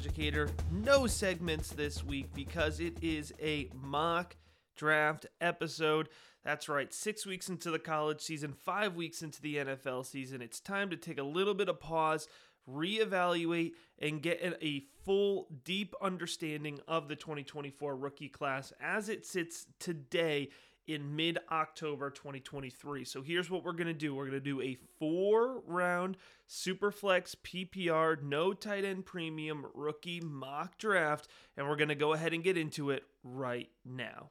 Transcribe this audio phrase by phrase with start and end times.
[0.00, 0.48] Educator.
[0.72, 4.34] No segments this week because it is a mock
[4.74, 6.08] draft episode.
[6.42, 10.40] That's right, six weeks into the college season, five weeks into the NFL season.
[10.40, 12.28] It's time to take a little bit of pause,
[12.66, 19.66] reevaluate, and get a full, deep understanding of the 2024 rookie class as it sits
[19.78, 20.48] today
[20.90, 23.04] in mid October 2023.
[23.04, 26.16] So here's what we're going to do we're going to do a four round
[26.48, 32.32] Superflex PPR, no tight end premium rookie mock draft, and we're going to go ahead
[32.32, 34.30] and get into it right now.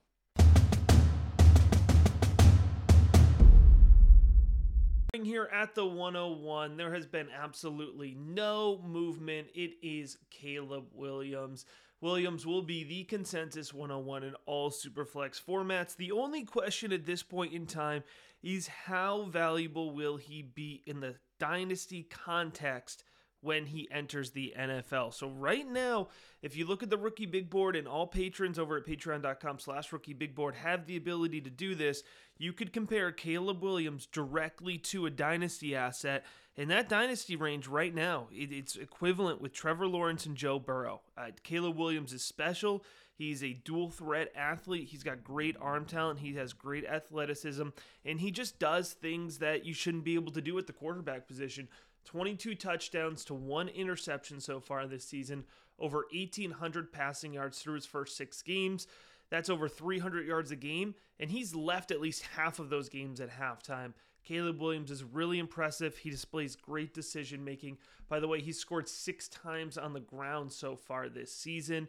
[5.21, 9.47] Here at the 101, there has been absolutely no movement.
[9.53, 11.65] It is Caleb Williams.
[12.01, 15.95] Williams will be the consensus 101 in all Superflex formats.
[15.95, 18.03] The only question at this point in time
[18.41, 23.03] is how valuable will he be in the dynasty context
[23.41, 25.13] when he enters the NFL.
[25.13, 26.09] So right now,
[26.41, 29.91] if you look at the rookie big board and all patrons over at patreon.com slash
[29.93, 32.03] rookie big board have the ability to do this,
[32.37, 36.25] you could compare Caleb Williams directly to a dynasty asset.
[36.59, 40.99] And that dynasty range right now, it, it's equivalent with Trevor Lawrence and Joe Burrow.
[41.17, 42.83] Uh, Caleb Williams is special.
[43.15, 44.89] He's a dual threat athlete.
[44.89, 46.19] He's got great arm talent.
[46.19, 47.69] He has great athleticism.
[48.03, 51.29] And he just does things that you shouldn't be able to do at the quarterback
[51.29, 51.69] position.
[52.03, 55.45] 22 touchdowns to one interception so far this season,
[55.79, 58.85] over 1,800 passing yards through his first six games.
[59.29, 63.21] That's over 300 yards a game, and he's left at least half of those games
[63.21, 63.93] at halftime.
[64.29, 65.97] Caleb Williams is really impressive.
[65.97, 67.79] He displays great decision making.
[68.07, 71.87] By the way, he's scored six times on the ground so far this season.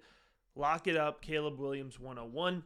[0.57, 2.63] Lock it up, Caleb Williams 101.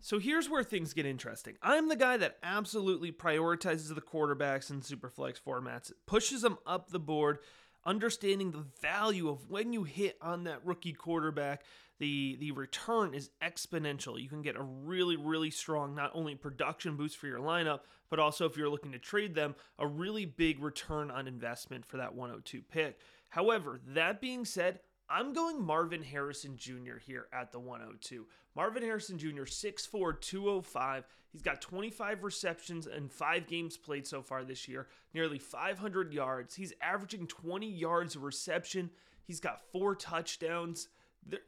[0.00, 1.56] So here's where things get interesting.
[1.60, 7.00] I'm the guy that absolutely prioritizes the quarterbacks in Superflex formats, pushes them up the
[7.00, 7.38] board,
[7.86, 11.64] understanding the value of when you hit on that rookie quarterback,
[11.98, 14.20] the the return is exponential.
[14.20, 17.80] You can get a really really strong not only production boost for your lineup,
[18.10, 21.98] but also if you're looking to trade them, a really big return on investment for
[21.98, 22.98] that 102 pick.
[23.28, 26.98] However, that being said, I'm going Marvin Harrison Jr.
[27.04, 28.26] here at the 102.
[28.56, 31.06] Marvin Harrison Jr., 6'4, 205.
[31.30, 36.54] He's got 25 receptions and five games played so far this year, nearly 500 yards.
[36.54, 38.90] He's averaging 20 yards of reception.
[39.24, 40.88] He's got four touchdowns.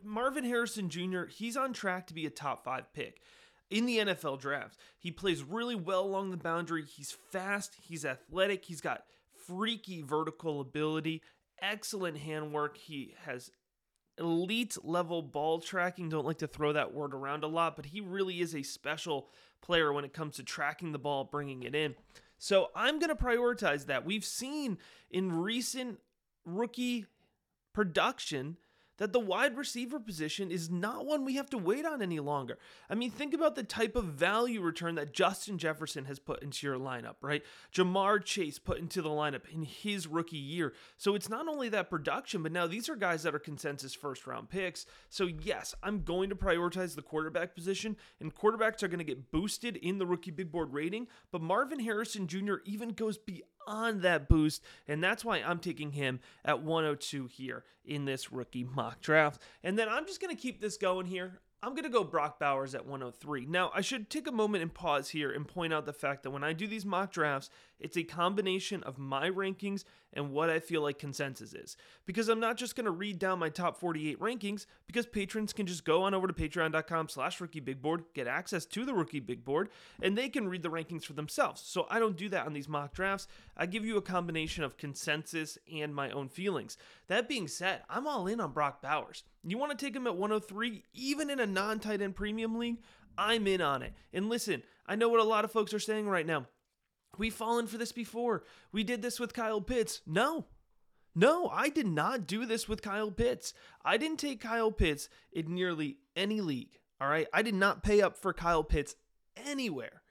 [0.03, 3.21] Marvin Harrison Jr., he's on track to be a top five pick
[3.71, 4.79] in the NFL draft.
[4.99, 6.85] He plays really well along the boundary.
[6.85, 9.05] He's fast, he's athletic, he's got
[9.47, 11.23] freaky vertical ability,
[11.61, 12.77] excellent handwork.
[12.77, 13.51] He has
[14.19, 16.09] elite level ball tracking.
[16.09, 19.29] Don't like to throw that word around a lot, but he really is a special
[19.61, 21.95] player when it comes to tracking the ball, bringing it in.
[22.39, 24.05] So I'm going to prioritize that.
[24.05, 24.79] We've seen
[25.11, 26.01] in recent
[26.45, 27.07] rookie
[27.73, 28.57] production
[28.99, 32.59] that the wide receiver position is not one we have to wait on any longer.
[32.89, 36.67] I mean, think about the type of value return that Justin Jefferson has put into
[36.67, 37.43] your lineup, right?
[37.75, 40.73] Ja'Marr Chase put into the lineup in his rookie year.
[40.97, 44.27] So it's not only that production, but now these are guys that are consensus first
[44.27, 44.87] round picks.
[45.11, 49.31] So, yes, I'm going to prioritize the quarterback position, and quarterbacks are going to get
[49.31, 51.09] boosted in the rookie big board rating.
[51.31, 52.57] But Marvin Harrison Jr.
[52.65, 57.65] even goes beyond on that boost, and that's why I'm taking him at 102 here
[57.85, 59.41] in this rookie mock draft.
[59.63, 61.41] And then I'm just going to keep this going here.
[61.63, 63.47] I'm going to go Brock Bowers at 103.
[63.47, 66.31] Now, I should take a moment and pause here and point out the fact that
[66.31, 70.61] when I do these mock drafts, it's a combination of my rankings and what I
[70.61, 71.77] feel like consensus is.
[72.07, 75.67] Because I'm not just going to read down my top 48 rankings, because patrons can
[75.67, 79.21] just go on over to patreon.com slash rookie big board, get access to the rookie
[79.21, 79.69] big board,
[80.01, 81.61] and they can read the rankings for themselves.
[81.61, 83.29] So I don't do that on these mock drafts.
[83.57, 86.79] I give you a combination of consensus and my own feelings.
[87.09, 89.23] That being said, I'm all in on Brock Bowers.
[89.45, 92.79] You want to take him at 103, even in a non tight end premium league?
[93.19, 93.93] I'm in on it.
[94.13, 96.47] And listen, I know what a lot of folks are saying right now.
[97.19, 98.45] We've fallen for this before.
[98.73, 100.01] We did this with Kyle Pitts.
[100.07, 100.47] No.
[101.15, 103.55] No, I did not do this with Kyle Pitts.
[103.85, 106.79] I didn't take Kyle Pitts in nearly any league.
[107.01, 107.27] All right.
[107.33, 108.97] I did not pay up for Kyle Pitts
[109.37, 110.03] anywhere.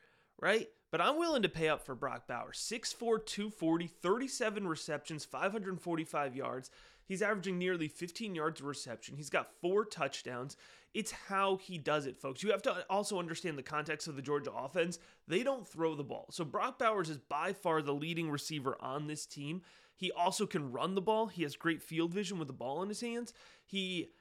[0.42, 0.68] Right.
[0.92, 2.57] But I'm willing to pay up for Brock Bowers.
[2.57, 6.72] 6'4, 240, 37 receptions, 545 yards.
[7.07, 9.16] He's averaging nearly 15 yards of reception.
[9.16, 10.57] He's got four touchdowns.
[10.94, 12.42] It's how he does it, folks.
[12.42, 14.98] You have to also understand the context of the Georgia offense.
[15.28, 16.28] They don't throw the ball.
[16.31, 19.62] So Brock Bowers is by far the leading receiver on this team.
[19.96, 21.28] He also can run the ball.
[21.28, 23.34] He has great field vision with the ball in his hands.
[23.66, 24.12] He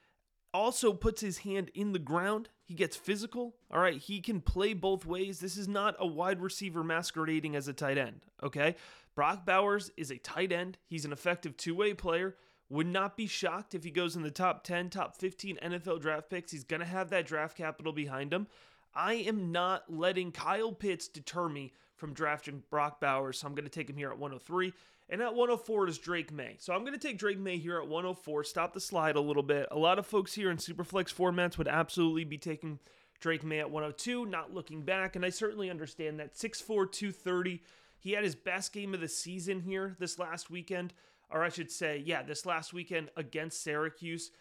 [0.53, 2.49] also puts his hand in the ground.
[2.63, 3.55] He gets physical.
[3.69, 5.39] All right, he can play both ways.
[5.39, 8.75] This is not a wide receiver masquerading as a tight end, okay?
[9.15, 10.77] Brock Bowers is a tight end.
[10.85, 12.35] He's an effective two way player
[12.69, 16.29] Would not be shocked if he goes in the top 10, top 15 NFL draft
[16.29, 16.51] picks.
[16.51, 18.47] He's going to have that draft capital behind him.
[18.95, 23.65] I am not letting Kyle Pitts deter me from drafting Brock Bowers, so I'm going
[23.65, 24.73] to take him here at 103.
[25.07, 26.55] And at 104 is Drake Maye.
[26.57, 29.43] So I'm going to take Drake Maye here at 104, stop the slide a little
[29.43, 29.67] bit.
[29.69, 32.79] A lot of folks here in Superflex formats would absolutely be taking
[33.19, 35.15] Drake Maye at 102, not looking back.
[35.15, 37.61] And I certainly understand that 6'4, 230.
[37.99, 40.93] He had his best game of the season here this last weekend,
[41.29, 44.31] or I should say, yeah, this last weekend against Syracuse,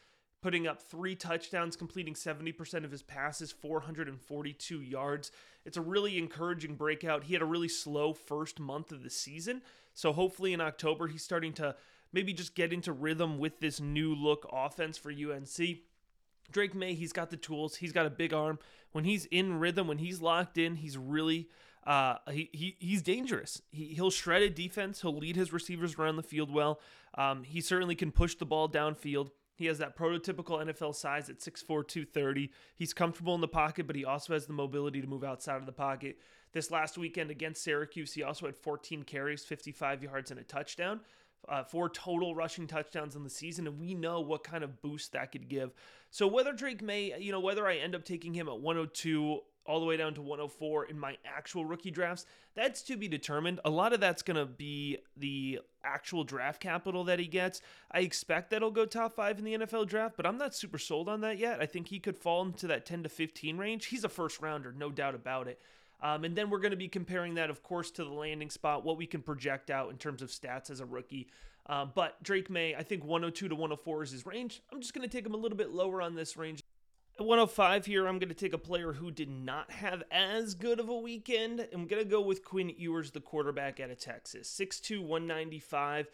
[0.43, 5.31] putting up three touchdowns, completing 70% of his passes, 442 yards.
[5.65, 7.25] It's a really encouraging breakout.
[7.25, 9.63] He had a really slow first month of the season.
[9.95, 11.77] So hopefully in October, he's starting to
[12.13, 15.79] maybe just get into rhythm with this new look offense for UNC.
[16.53, 17.77] Drake Maye, he's got the tools.
[17.77, 18.59] He's got a big arm.
[18.93, 21.49] When he's in rhythm, when he's locked in, he's really
[21.87, 23.61] uh, he, he he's dangerous.
[23.71, 25.03] He, he'll shred a defense.
[25.03, 26.81] He'll lead his receivers around the field well.
[27.17, 29.31] Um, he certainly can push the ball downfield.
[29.57, 32.51] He has that prototypical NFL size at 6'4, 230.
[32.75, 35.67] He's comfortable in the pocket, but he also has the mobility to move outside of
[35.67, 36.19] the pocket.
[36.53, 41.01] This last weekend against Syracuse, he also had 14 carries, 55 yards, and a touchdown.
[41.49, 45.13] Uh, four total rushing touchdowns in the season, and we know what kind of boost
[45.13, 45.75] that could give.
[46.11, 49.81] So whether Drake Maye, you know, whether I end up taking him at 102 all
[49.81, 53.61] the way down to 104 in my actual rookie drafts, that's to be determined.
[53.65, 57.61] A lot of that's going to be the actual draft capital that he gets.
[57.91, 60.79] I expect that he'll go top five in the NFL draft, but I'm not super
[60.79, 61.61] sold on that yet.
[61.61, 63.87] I think he could fall into that 10 to 15 range.
[63.87, 65.61] He's a first rounder, no doubt about it.
[66.01, 68.85] Um, and then we're going to be comparing that, of course, to the landing spot,
[68.85, 71.29] what we can project out in terms of stats as a rookie.
[71.67, 74.61] Uh, but Drake Maye, I think 102 to 104 is his range.
[74.71, 76.63] I'm just going to take him a little bit lower on this range.
[77.17, 80.81] At 105 here, I'm going to take a player who did not have as good
[80.81, 81.65] of a weekend.
[81.73, 84.53] I'm going to go with Quinn Ewers, the quarterback out of Texas.
[84.61, 86.09] 6'2, 195.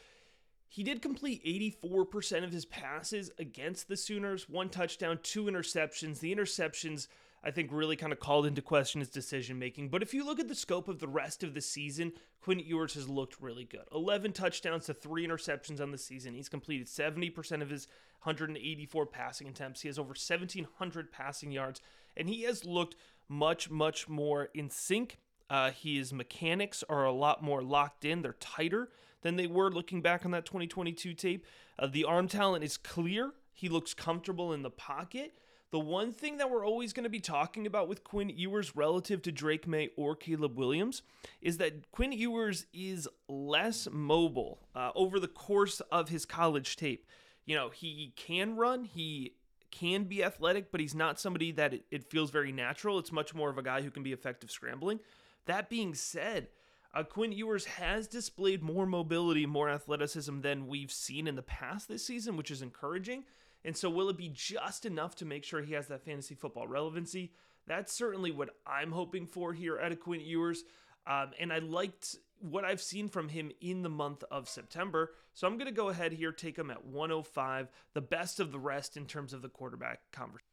[0.69, 6.20] He did complete 84% of his passes against the Sooners, one touchdown, two interceptions.
[6.20, 7.08] The interceptions
[7.42, 9.88] I think really kind of called into question his decision making.
[9.88, 12.94] But if you look at the scope of the rest of the season, Quinn Ewers
[12.94, 13.84] has looked really good.
[13.94, 16.34] 11 touchdowns to three interceptions on the season.
[16.34, 17.87] He's completed 70% of his
[18.22, 19.81] 184 passing attempts.
[19.81, 21.81] He has over 1,700 passing yards,
[22.16, 22.96] and he has looked
[23.28, 25.16] much, much more in sync.
[25.48, 28.90] Uh, his mechanics are a lot more locked in, they're tighter
[29.22, 31.46] than they were looking back on that 2022 tape.
[31.78, 33.32] Uh, the arm talent is clear.
[33.52, 35.34] He looks comfortable in the pocket.
[35.70, 39.22] The one thing that we're always going to be talking about with Quinn Ewers relative
[39.22, 41.02] to Drake Maye or Caleb Williams
[41.40, 47.06] is that Quinn Ewers is less mobile uh, over the course of his college tape.
[47.46, 49.34] You know, he can run, he
[49.70, 52.99] can be athletic, but he's not somebody that it, it feels very natural.
[52.99, 54.99] It's much more of a guy who can be effective scrambling.
[55.47, 56.49] That being said,
[56.92, 61.88] uh, Quinn Ewers has displayed more mobility, more athleticism than we've seen in the past
[61.88, 63.25] this season, which is encouraging.
[63.64, 66.67] And so, will it be just enough to make sure he has that fantasy football
[66.67, 67.33] relevancy?
[67.67, 70.64] That's certainly what I'm hoping for here at a Quinn Ewers.
[71.07, 75.12] Um, and I liked what I've seen from him in the month of September.
[75.35, 78.59] So I'm going to go ahead here, take him at 105, the best of the
[78.59, 80.47] rest in terms of the quarterback conversation.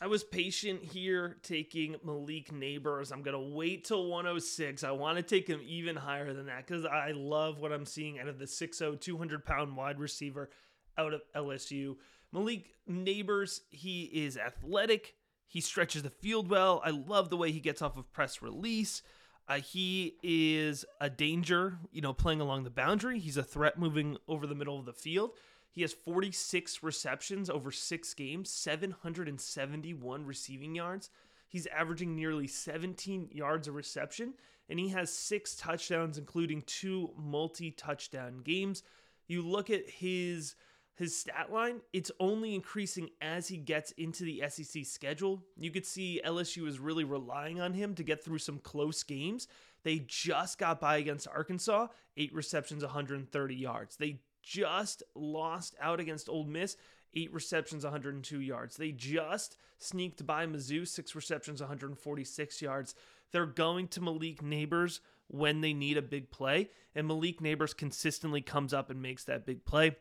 [0.00, 3.12] I was patient here taking Malik Nabers.
[3.12, 4.82] I'm going to wait till 106.
[4.82, 8.18] I want to take him even higher than that because I love what I'm seeing
[8.18, 10.50] out of the 6'0, 200 pound wide receiver
[10.98, 11.96] out of LSU.
[12.32, 15.14] Malik Nabers, he is athletic.
[15.46, 16.80] He stretches the field well.
[16.84, 19.02] I love the way he gets off of press release.
[19.48, 23.18] Uh, he is a danger, you know, playing along the boundary.
[23.18, 25.32] He's a threat moving over the middle of the field.
[25.70, 31.10] He has 46 receptions over six games, 771 receiving yards.
[31.48, 34.34] He's averaging nearly 17 yards a reception,
[34.68, 38.82] and he has six touchdowns, including two multi touchdown games.
[39.26, 40.54] You look at his
[40.94, 45.42] his stat line, it's only increasing as he gets into the SEC schedule.
[45.58, 49.48] You could see LSU is really relying on him to get through some close games.
[49.84, 53.96] They just got by against Arkansas, eight receptions, 130 yards.
[53.96, 56.76] They just lost out against Ole Miss,
[57.14, 58.76] eight receptions, 102 yards.
[58.76, 62.94] They just sneaked by Mizzou, six receptions, 146 yards.
[63.32, 68.42] They're going to Malik Nabers when they need a big play, and Malik Nabers consistently
[68.42, 69.96] comes up and makes that big play.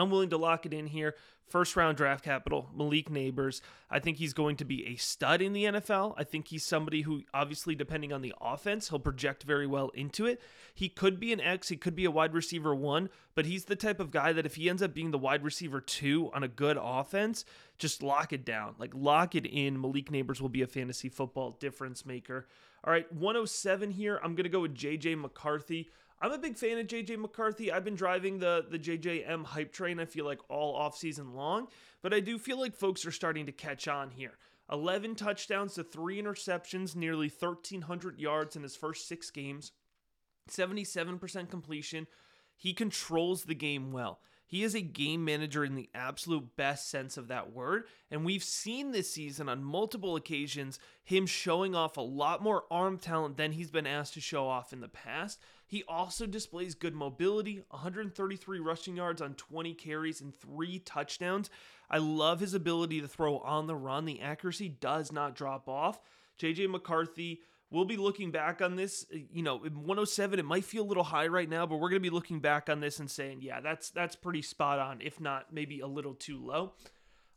[0.00, 1.14] I'm willing to lock it in here.
[1.48, 3.62] First round draft capital, Malik Nabers.
[3.90, 6.12] I think he's going to be a stud in the NFL.
[6.18, 10.26] I think he's somebody who, obviously, depending on the offense, he'll project very well into
[10.26, 10.42] it.
[10.74, 13.76] He could be an X, he could be a wide receiver one, but he's the
[13.76, 16.48] type of guy that if he ends up being the wide receiver two on a
[16.48, 17.46] good offense,
[17.78, 18.74] just lock it down.
[18.78, 19.80] Like, lock it in.
[19.80, 22.46] Malik Nabers will be a fantasy football difference maker.
[22.84, 24.20] All right, 107 here.
[24.22, 25.88] I'm going to go with JJ McCarthy.
[26.20, 27.70] I'm a big fan of JJ McCarthy.
[27.70, 31.68] I've been driving the the JJM hype train, I feel like all offseason long,
[32.02, 34.38] but I do feel like folks are starting to catch on here.
[34.70, 39.72] 11 touchdowns to 3 interceptions, nearly 1300 yards in his first 6 games.
[40.50, 42.06] 77% completion.
[42.56, 44.20] He controls the game well.
[44.46, 47.84] He is a game manager in the absolute best sense of that word.
[48.10, 52.98] And we've seen this season on multiple occasions him showing off a lot more arm
[52.98, 55.38] talent than he's been asked to show off in the past.
[55.68, 61.50] He also displays good mobility 133 rushing yards on 20 carries and three touchdowns.
[61.90, 64.04] I love his ability to throw on the run.
[64.04, 66.00] The accuracy does not drop off.
[66.40, 69.06] JJ McCarthy we'll be looking back on this.
[69.12, 72.02] Uh, you know, 107, it might feel a little high right now, but we're going
[72.02, 75.20] to be looking back on this and saying, yeah, that's that's pretty spot on, if
[75.20, 76.72] not maybe a little too low.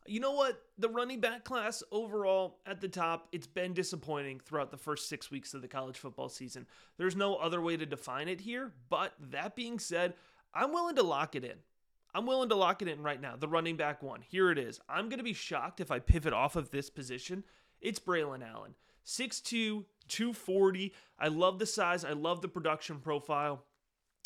[0.08, 0.62] You know what?
[0.77, 5.29] The running back class overall at the top, it's been disappointing throughout the first six
[5.29, 6.65] weeks of the college football season.
[6.98, 8.74] There's no other way to define it here.
[8.89, 10.15] But that being said,
[10.53, 11.58] I'm willing to lock it in.
[12.13, 13.36] I'm willing to lock it in right now.
[13.38, 14.22] The running back one.
[14.22, 14.79] Here it is.
[14.89, 17.43] I'm going to be shocked if I pivot off of this position.
[17.79, 18.75] It's Braelon Allen.
[19.05, 20.93] 6'2, 240.
[21.17, 22.03] I love the size.
[22.03, 23.63] I love the production profile.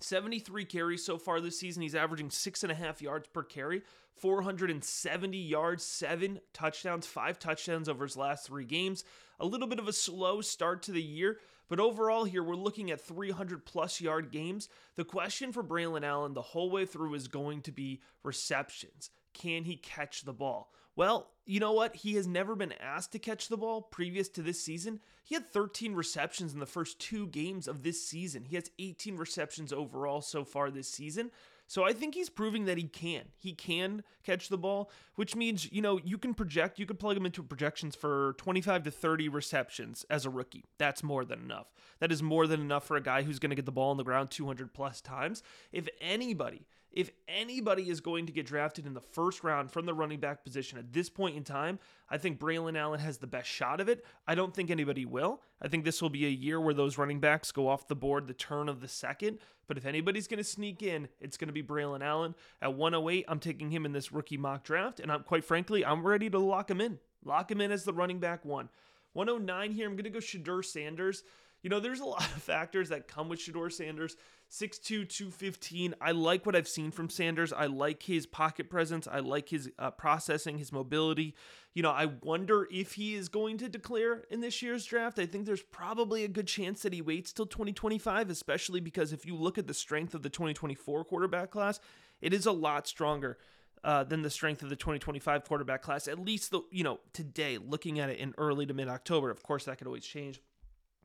[0.01, 1.81] 73 carries so far this season.
[1.81, 3.81] He's averaging six and a half yards per carry,
[4.15, 9.03] 470 yards, seven touchdowns, five touchdowns over his last three games.
[9.39, 12.91] A little bit of a slow start to the year, but overall, here we're looking
[12.91, 14.69] at 300 plus yard games.
[14.95, 19.09] The question for Braelon Allen the whole way through is going to be receptions.
[19.33, 20.71] Can he catch the ball?
[20.95, 21.97] Well, you know what?
[21.97, 24.99] He has never been asked to catch the ball previous to this season.
[25.23, 28.45] He had 13 receptions in the first two games of this season.
[28.45, 31.31] He has 18 receptions overall so far this season.
[31.67, 33.23] So I think he's proving that he can.
[33.35, 37.17] He can catch the ball, which means, you know, you can project, you could plug
[37.17, 40.65] him into projections for 25 to 30 receptions as a rookie.
[40.77, 41.73] That's more than enough.
[41.99, 43.97] That is more than enough for a guy who's going to get the ball on
[43.97, 45.41] the ground 200 plus times.
[45.71, 49.93] If anybody if anybody is going to get drafted in the first round from the
[49.93, 51.77] running back position at this point in time,
[52.09, 54.05] I think Braelon Allen has the best shot of it.
[54.25, 55.41] I don't think anybody will.
[55.61, 58.27] I think this will be a year where those running backs go off the board
[58.27, 59.39] the turn of the second.
[59.67, 62.33] But if anybody's going to sneak in, it's going to be Braelon Allen.
[62.61, 65.01] At 108, I'm taking him in this rookie mock draft.
[65.01, 66.99] And I'm quite frankly, I'm ready to lock him in.
[67.25, 68.69] Lock him in as the running back one.
[69.13, 71.23] 109 here, I'm going to go Shedeur Sanders.
[71.63, 74.15] You know, there's a lot of factors that come with Shedeur Sanders.
[74.51, 75.95] 6'2, 215.
[75.99, 77.51] I like what I've seen from Sanders.
[77.51, 79.07] I like his pocket presence.
[79.07, 81.35] I like his uh, processing, his mobility.
[81.73, 85.19] You know, I wonder if he is going to declare in this year's draft.
[85.19, 89.25] I think there's probably a good chance that he waits till 2025, especially because if
[89.25, 91.79] you look at the strength of the 2024 quarterback class,
[92.21, 93.37] it is a lot stronger.
[93.83, 97.59] Uh, than the strength of the 2025 quarterback class, at least the you know today,
[97.59, 99.29] looking at it in early to mid October.
[99.29, 100.41] Of course, that could always change.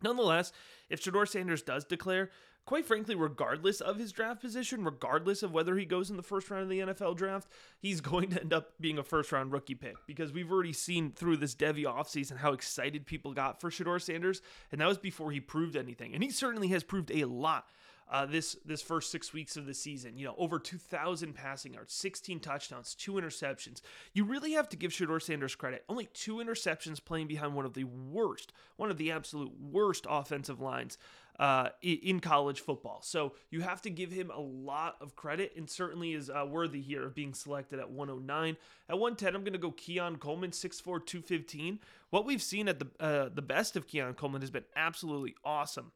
[0.02, 0.52] Nonetheless,
[0.88, 2.30] if Shedeur Sanders does declare,
[2.66, 6.50] quite frankly, regardless of his draft position, regardless of whether he goes in the first
[6.50, 9.74] round of the NFL draft, he's going to end up being a first round rookie
[9.74, 14.00] pick because we've already seen through this Devy offseason how excited people got for Shedeur
[14.00, 14.42] Sanders,
[14.72, 16.14] and that was before he proved anything.
[16.14, 17.66] And he certainly has proved a lot
[18.10, 20.18] uh, this this first six weeks of the season.
[20.18, 23.80] You know, over 2,000 passing yards, 16 touchdowns, two interceptions.
[24.12, 25.84] You really have to give Shedeur Sanders credit.
[25.88, 30.60] Only two interceptions playing behind one of the worst, one of the absolute worst offensive
[30.60, 30.98] lines
[31.40, 33.00] uh, in college football.
[33.02, 36.82] So you have to give him a lot of credit and certainly is uh, worthy
[36.82, 38.56] here of being selected at 109.
[38.90, 41.78] At 110, I'm going to go Keon Coleman, 6'4, 215.
[42.10, 45.92] What we've seen at the, uh, the best of Keon Coleman has been absolutely awesome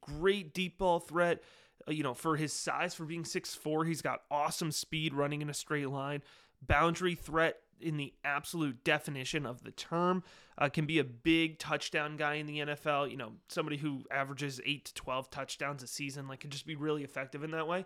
[0.00, 1.42] great deep ball threat.
[1.88, 5.50] Uh, you know, for his size, for being 6'4, he's got awesome speed running in
[5.50, 6.22] a straight line.
[6.66, 10.22] Boundary threat in the absolute definition of the term.
[10.58, 13.10] Uh, can be a big touchdown guy in the NFL.
[13.10, 16.74] You know, somebody who averages 8 to 12 touchdowns a season, like, can just be
[16.74, 17.84] really effective in that way.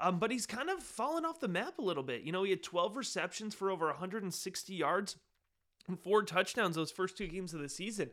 [0.00, 2.22] Um, but he's kind of fallen off the map a little bit.
[2.22, 5.16] You know, he had 12 receptions for over 160 yards
[5.88, 8.10] and four touchdowns those first two games of the season.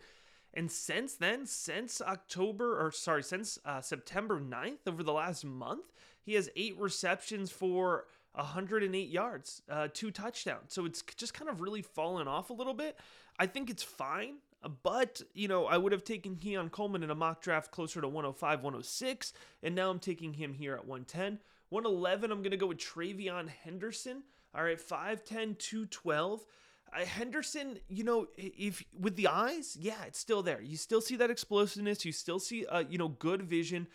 [0.54, 5.92] And since then, since October, or sorry, since uh, September 9th, over the last month,
[6.24, 10.74] he has eight receptions for 108 yards, uh, two touchdowns.
[10.74, 12.98] So it's just kind of really fallen off a little bit.
[13.40, 14.36] I think it's fine.
[14.84, 18.08] But, you know, I would have taken Keon Coleman in a mock draft closer to
[18.08, 21.40] 105, 106, and now I'm taking him here at 110.
[21.70, 24.24] 111, I'm going to go with TreVeyon Henderson.
[24.56, 26.46] All right, 5'10, 212.
[26.94, 30.62] Uh, Henderson, you know, if with the eyes, yeah, it's still there.
[30.62, 32.06] You still see that explosiveness.
[32.06, 33.88] You still see, uh, you know, good vision.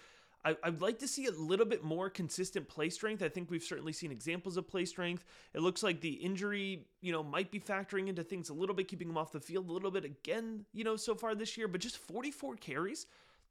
[0.44, 3.22] I, would like to see a little bit more consistent play strength.
[3.22, 5.24] I think we've certainly seen examples of play strength.
[5.54, 8.88] It looks like the injury, you know, might be factoring into things a little bit,
[8.88, 11.68] keeping him off the field a little bit again, you know, so far this year.
[11.68, 13.06] But just 44 carries,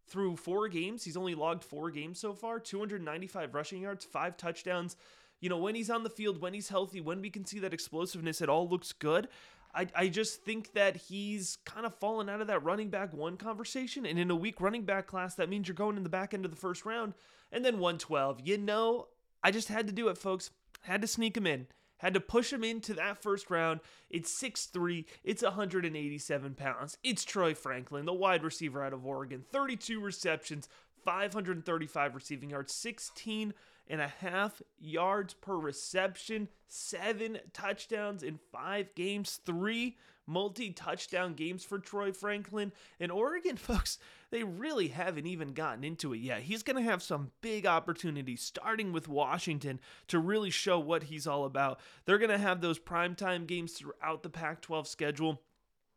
[0.08, 1.04] through four games.
[1.04, 4.98] He's only logged four games so far 295 rushing yards, five touchdowns.
[5.42, 7.74] You know, when he's on the field, when he's healthy, when we can see that
[7.74, 9.28] explosiveness, it all looks good.
[9.74, 13.38] I, I just think that he's kind of fallen out of that running back one
[13.38, 14.06] conversation.
[14.06, 16.46] And in a weak running back class, that means you're going in the back end
[16.46, 17.14] of the first round
[17.52, 18.42] and then 112.
[18.44, 19.08] You know,
[19.44, 20.52] I just had to do it, folks.
[20.82, 21.68] Had to sneak him in.
[21.98, 23.80] Had to push him into that first round.
[24.10, 26.98] It's 6'3, it's 187 pounds.
[27.04, 29.44] It's Troy Franklin, the wide receiver out of Oregon.
[29.52, 30.68] 32 receptions,
[31.06, 33.54] 535 receiving yards, 16
[33.88, 39.98] and a half yards per reception, seven touchdowns in five games, three
[40.28, 42.72] multi touchdown games for Troy Franklin.
[43.00, 43.98] And Oregon, folks,
[44.32, 46.42] they really haven't even gotten into it yet.
[46.42, 51.28] He's going to have some big opportunities, starting with Washington, to really show what he's
[51.28, 51.80] all about.
[52.06, 55.42] They're going to have those primetime games throughout the Pac 12 schedule.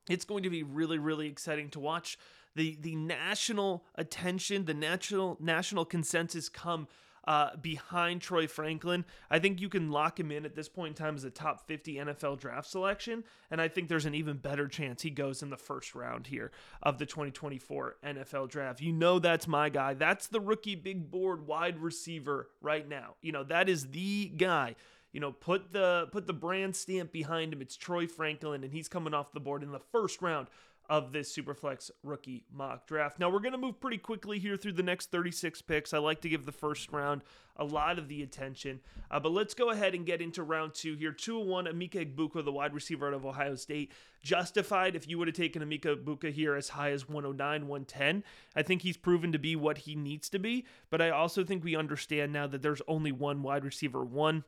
[0.09, 2.19] It's going to be really, really exciting to watch
[2.57, 6.87] the the national attention, the national national consensus come
[7.27, 9.05] uh, behind Troy Franklin.
[9.31, 11.67] I think you can lock him in at this point in time as a top
[11.67, 13.25] 50 NFL draft selection.
[13.51, 16.51] And I think there's an even better chance he goes in the first round here
[16.83, 18.81] of the 2024 NFL draft.
[18.81, 19.95] You know, that's my guy.
[19.95, 23.15] That's the rookie big board wide receiver right now.
[23.23, 24.77] You know, that is the guy
[25.13, 27.63] you know, put the put the brand stamp behind him.
[27.63, 30.49] It's Troy Franklin, and he's coming off the board in the first round
[30.91, 33.19] of this Superflex rookie mock draft.
[33.19, 35.95] Now, we're going to move pretty quickly here through the next 36 picks.
[35.95, 37.23] I like to give the first round
[37.57, 38.81] a lot of the attention.
[39.11, 41.13] Uh, but let's go ahead and get into round two here.
[41.13, 43.93] 201, Emeka Egbuka, the wide receiver out of Ohio State.
[44.23, 48.25] Justified if you would have taken Emeka Egbuka here as high as 109, 110.
[48.55, 50.67] I think he's proven to be what he needs to be.
[50.91, 54.45] But I also think we understand now that there's only one wide receiver, one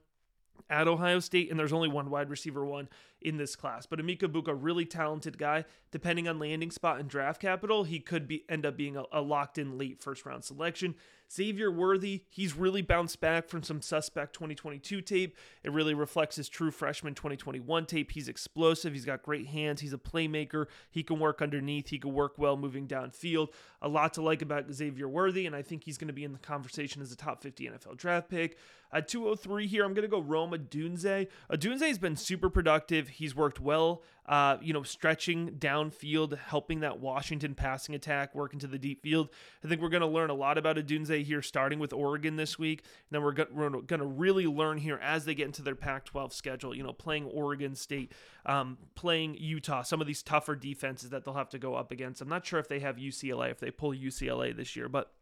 [0.68, 2.88] at Ohio State, and there's only one wide receiver one
[3.26, 3.86] in this class.
[3.86, 5.64] But Emeka Egbuka, really talented guy.
[5.90, 9.20] Depending on landing spot and draft capital, he could be end up being a, a
[9.20, 10.94] locked in late first round selection.
[11.32, 15.36] Xavier Worthy, he's really bounced back from some suspect 2022 tape.
[15.64, 18.12] It really reflects his true freshman 2021 tape.
[18.12, 18.92] He's explosive.
[18.92, 19.80] He's got great hands.
[19.80, 20.66] He's a playmaker.
[20.90, 21.88] He can work underneath.
[21.88, 23.48] He can work well moving downfield.
[23.82, 26.32] A lot to like about Xavier Worthy, and I think he's going to be in
[26.32, 28.56] the conversation as a top 50 NFL draft pick.
[28.92, 31.26] At 203 here, I'm going to go Rome Odunze.
[31.50, 33.08] Odunze has been super productive.
[33.16, 38.66] He's worked well, uh, you know, stretching downfield, helping that Washington passing attack work into
[38.66, 39.30] the deep field.
[39.64, 42.58] I think we're going to learn a lot about Odunze here, starting with Oregon this
[42.58, 42.80] week.
[42.80, 46.04] And then we're, we're going to really learn here as they get into their Pac
[46.04, 48.12] 12 schedule, you know, playing Oregon State,
[48.44, 52.20] um, playing Utah, some of these tougher defenses that they'll have to go up against.
[52.20, 55.12] I'm not sure if they have UCLA, if they pull UCLA this year, but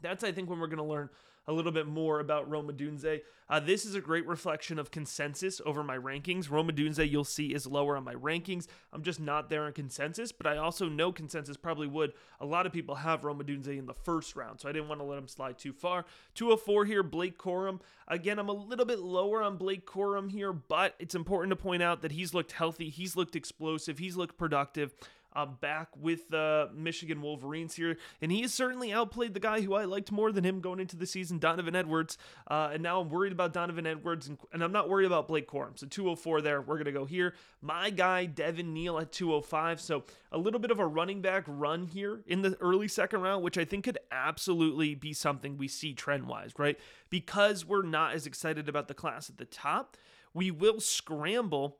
[0.00, 1.10] that's, I think, when we're going to learn
[1.46, 3.20] a little bit more about Rome Odunze.
[3.48, 6.50] Uh, this is a great reflection of consensus over my rankings.
[6.50, 8.66] Rome Odunze, you'll see, is lower on my rankings.
[8.92, 12.12] I'm just not there in consensus, but I also know consensus probably would.
[12.40, 15.00] A lot of people have Roma Odunze in the first round, so I didn't want
[15.00, 16.04] to let him slide too far.
[16.34, 17.80] 204 here, Blake Corum.
[18.08, 21.82] Again, I'm a little bit lower on Blake Corum here, but it's important to point
[21.82, 24.94] out that he's looked healthy, he's looked explosive, he's looked productive
[25.34, 29.74] uh, back with the Michigan Wolverines here, and he has certainly outplayed the guy who
[29.74, 32.18] I liked more than him going into the season, Donovan Edwards.
[32.48, 35.48] Uh, and now I'm worried about Donovan Edwards, and, and, I'm not worried about Blake
[35.48, 35.78] Corum.
[35.78, 37.34] So 204 there, we're gonna go here.
[37.60, 39.80] My guy Devin Neal at 205.
[39.80, 43.42] So a little bit of a running back run here in the early second round,
[43.42, 46.78] which I think could absolutely be something we see trend wise, right?
[47.10, 49.96] Because we're not as excited about the class at the top,
[50.34, 51.78] we will scramble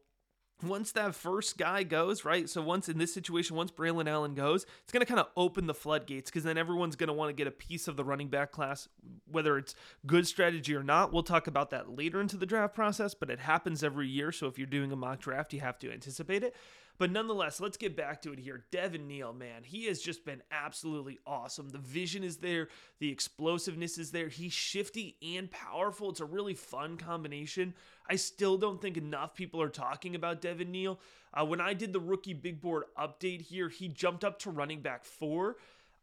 [0.62, 2.48] once that first guy goes, right?
[2.48, 5.66] So once in this situation, once Braelon Allen goes, it's going to kind of open
[5.66, 8.28] the floodgates because then everyone's going to want to get a piece of the running
[8.28, 8.88] back class,
[9.30, 9.74] whether it's
[10.06, 11.12] good strategy or not.
[11.12, 14.30] We'll talk about that later into the draft process, but it happens every year.
[14.30, 16.54] So if you're doing a mock draft, you have to anticipate it.
[16.98, 18.64] But nonetheless, let's get back to it here.
[18.70, 21.70] Devin Neal, man, he has just been absolutely awesome.
[21.70, 22.68] The vision is there,
[23.00, 24.28] the explosiveness is there.
[24.28, 26.10] He's shifty and powerful.
[26.10, 27.74] It's a really fun combination.
[28.08, 31.00] I still don't think enough people are talking about Devin Neal.
[31.34, 34.80] Uh, when I did the rookie big board update here, he jumped up to running
[34.80, 35.56] back four.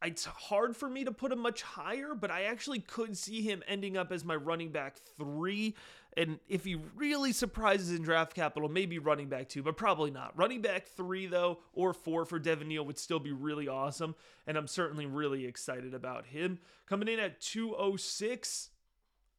[0.03, 3.61] It's hard for me to put him much higher, but I actually could see him
[3.67, 5.75] ending up as my running back three.
[6.19, 10.37] And if he really surprises in draft capital, maybe running back two, but probably not.
[10.37, 14.15] Running back three, though, or four for Devin Neal would still be really awesome.
[14.45, 16.59] And I'm certainly really excited about him.
[16.87, 18.69] Coming in at 206,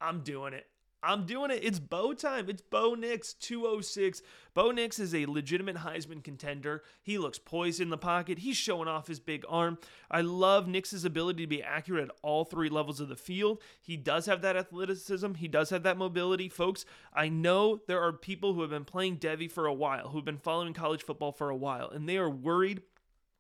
[0.01, 0.69] I'm doing it.
[1.03, 1.61] I'm doing it.
[1.63, 2.49] It's Bo time.
[2.49, 4.23] It's Bo Nix, 206.
[4.53, 6.83] Bo Nix is a legitimate Heisman contender.
[7.03, 8.41] He looks poised in the pocket.
[8.41, 9.79] He's showing off his big arm.
[10.11, 13.63] I love Nix's ability to be accurate at all three levels of the field.
[13.81, 15.35] He does have that athleticism.
[15.35, 16.49] He does have that mobility.
[16.49, 16.85] Folks,
[17.15, 20.39] I know there are people who have been playing Devy for a while, who've been
[20.39, 22.83] following college football for a while, and they are worried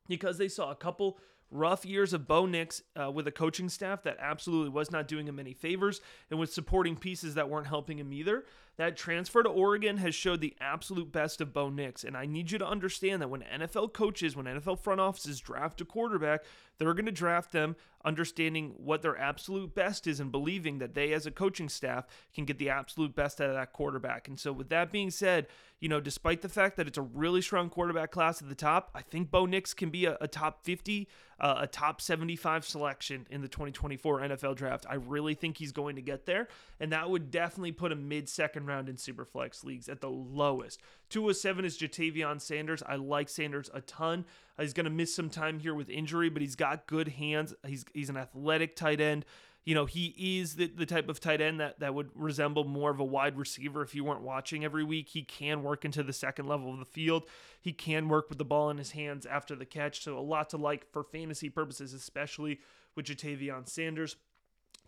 [0.08, 1.18] because they saw a couple
[1.50, 5.26] rough years of Bo Nix uh, with a coaching staff that absolutely was not doing
[5.26, 8.44] him any favors and with supporting pieces that weren't helping him either.
[8.80, 12.02] That transfer to Oregon has showed the absolute best of Bo Nix.
[12.02, 15.82] And I need you to understand that when NFL coaches, when NFL front offices draft
[15.82, 16.44] a quarterback,
[16.78, 21.12] they're going to draft them understanding what their absolute best is and believing that they,
[21.12, 24.28] as a coaching staff, can get the absolute best out of that quarterback.
[24.28, 25.48] And so, with that being said,
[25.80, 28.90] you know, despite the fact that it's a really strong quarterback class at the top,
[28.94, 31.06] I think Bo Nix can be a, a top 50,
[31.38, 34.86] uh, a top 75 selection in the 2024 NFL draft.
[34.88, 36.48] I really think he's going to get there.
[36.80, 40.80] And that would definitely put him mid second round in Superflex leagues at the lowest.
[41.10, 42.82] 207 is Ja'Tavion Sanders.
[42.86, 44.24] I like Sanders a ton.
[44.58, 47.54] He's going to miss some time here with injury, but he's got good hands.
[47.66, 49.24] He's he's an athletic tight end.
[49.64, 52.90] You know, he is the, the type of tight end that, that would resemble more
[52.90, 55.10] of a wide receiver if you weren't watching every week.
[55.10, 57.24] He can work into the second level of the field.
[57.60, 60.02] He can work with the ball in his hands after the catch.
[60.02, 62.60] So a lot to like for fantasy purposes, especially
[62.96, 64.16] with Ja'Tavion Sanders.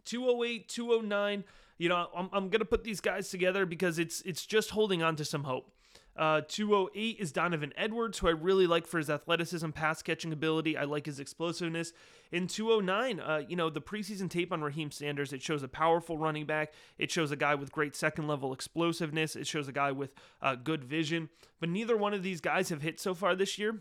[0.05, 1.45] 208, 209
[1.83, 5.17] you know, I'm, I'm gonna put these guys together because it's it's just holding on
[5.17, 5.73] to some hope.
[6.17, 10.77] Uh, 208 is Donovan Edwards, who I really like for his athleticism, pass catching ability.
[10.77, 11.93] I like his explosiveness.
[12.31, 16.19] In 209, uh, you know, the preseason tape on Raheim Sanders, it shows a powerful
[16.19, 16.73] running back.
[16.99, 19.35] It shows a guy with great second level explosiveness.
[19.35, 21.31] It shows a guy with uh, good vision.
[21.59, 23.81] But neither one of these guys have hit so far this year.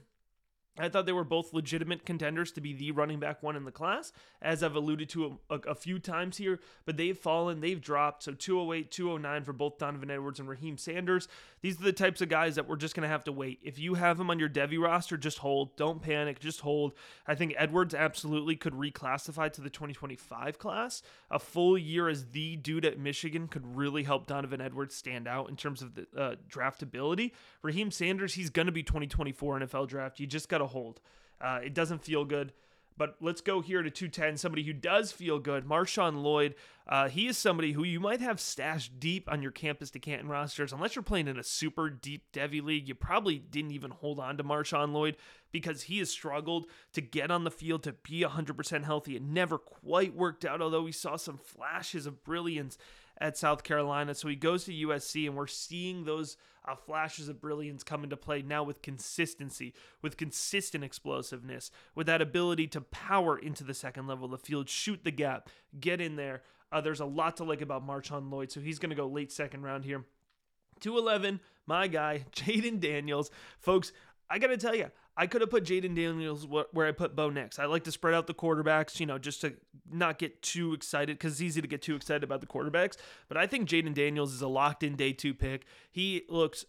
[0.79, 3.71] I thought they were both legitimate contenders to be the running back one in the
[3.71, 7.81] class, as I've alluded to a, a, a, few times here, but they've fallen, they've
[7.81, 8.23] dropped.
[8.23, 11.27] So 208, 209 for both Donovan Edwards and Raheim Sanders.
[11.61, 13.59] These are the types of guys that we're just going to have to wait.
[13.61, 15.75] If you have them on your Devy roster, just hold.
[15.77, 16.93] Don't panic, just hold.
[17.27, 21.03] I think Edwards absolutely could reclassify to the 2025 class.
[21.29, 25.49] A full year as the dude at Michigan could really help Donovan Edwards stand out
[25.49, 27.31] in terms of the uh, draftability.
[27.63, 30.19] Raheim Sanders, he's going to be 2024 NFL draft.
[30.19, 30.99] You just got to hold.
[31.39, 32.53] Uh, it doesn't feel good.
[33.01, 34.37] But let's go here to 210.
[34.37, 36.53] Somebody who does feel good, Marshawn Lloyd.
[36.87, 40.29] Uh, he is somebody who you might have stashed deep on your campus to Canton
[40.29, 40.71] rosters.
[40.71, 44.37] Unless you're playing in a super deep Devy league, you probably didn't even hold on
[44.37, 45.17] to Marshawn Lloyd
[45.51, 49.15] because he has struggled to get on the field to be 100% healthy.
[49.15, 52.77] It never quite worked out, although we saw some flashes of brilliance
[53.21, 54.15] at South Carolina.
[54.15, 56.35] So he goes to USC, and we're seeing those
[56.67, 62.21] uh, flashes of brilliance come into play now with consistency, with consistent explosiveness, with that
[62.21, 66.15] ability to power into the second level of the field, shoot the gap, get in
[66.15, 66.41] there.
[66.71, 69.31] Uh, there's a lot to like about Marshawn Lloyd, so he's going to go late
[69.31, 70.03] second round here.
[70.79, 73.29] 211, my guy, Jayden Daniels.
[73.59, 73.91] Folks,
[74.31, 77.29] I got to tell you, I could have put Jayden Daniels where I put Bo
[77.29, 77.59] Nix.
[77.59, 79.53] I like to spread out the quarterbacks, you know, just to
[79.91, 82.95] not get too excited because it's easy to get too excited about the quarterbacks.
[83.27, 85.65] But I think Jayden Daniels is a locked in day two pick.
[85.91, 86.65] He looks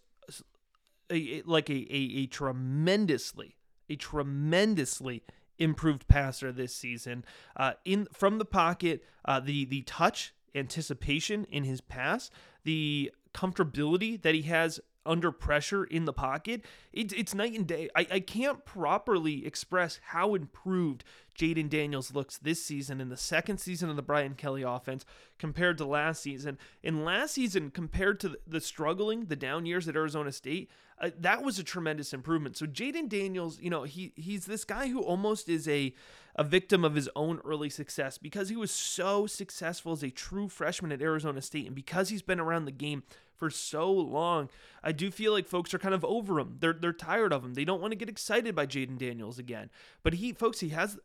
[1.09, 3.55] like a, a, a tremendously,
[3.89, 5.23] a tremendously
[5.57, 7.23] improved passer this season.
[7.55, 12.29] Uh, in from the pocket, uh, the the touch, anticipation in his pass,
[12.65, 17.89] the comfortability that he has under pressure in the pocket, it's, it's night and day.
[17.95, 21.03] I, I can't properly express how improved
[21.37, 25.05] Jayden Daniels looks this season in the second season of the Brian Kelly offense
[25.39, 26.57] compared to last season.
[26.83, 30.69] In last season, compared to the struggling, the down years at Arizona State,
[31.01, 32.55] uh, that was a tremendous improvement.
[32.55, 35.93] So Jayden Daniels, you know, he he's this guy who almost is a
[36.35, 40.47] a victim of his own early success because he was so successful as a true
[40.47, 43.03] freshman at Arizona State and because he's been around the game
[43.35, 44.49] for so long.
[44.83, 46.57] I do feel like folks are kind of over him.
[46.59, 47.53] They're they're tired of him.
[47.53, 49.69] They don't want to get excited by Jayden Daniels again.
[50.03, 50.97] But he, folks, he has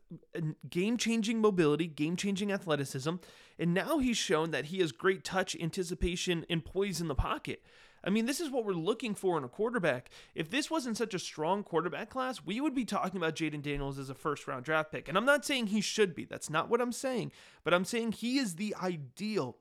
[0.69, 3.15] game-changing mobility, game-changing athleticism,
[3.59, 7.63] and now he's shown that he has great touch, anticipation, and poise in the pocket.
[8.05, 10.11] I mean, this is what we're looking for in a quarterback.
[10.35, 13.99] If this wasn't such a strong quarterback class, we would be talking about Jayden Daniels
[13.99, 15.09] as a first round draft pick.
[15.09, 16.25] And I'm not saying he should be.
[16.25, 17.33] That's not what I'm saying.
[17.65, 19.57] But I'm saying he is the ideal.